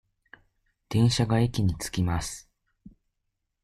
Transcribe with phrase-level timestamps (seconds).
[0.89, 2.49] 電車が駅に着きます。